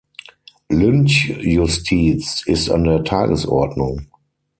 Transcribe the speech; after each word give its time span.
Lynchjustiz 0.69 2.41
ist 2.47 2.71
an 2.71 2.85
der 2.85 3.03
Tagesordnung. 3.03 4.07